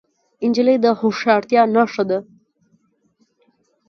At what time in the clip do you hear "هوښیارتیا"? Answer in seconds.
0.99-1.61